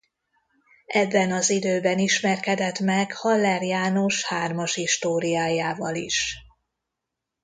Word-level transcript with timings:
Ebben 0.87 1.31
az 1.31 1.49
időben 1.49 1.97
ismerkedett 1.99 2.79
meg 2.79 3.13
Haller 3.13 3.61
János 3.63 4.25
Hármas 4.25 4.75
Istóriájával 4.75 5.95
is. 5.95 6.35